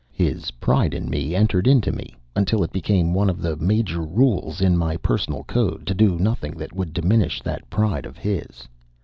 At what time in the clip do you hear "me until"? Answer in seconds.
1.91-2.63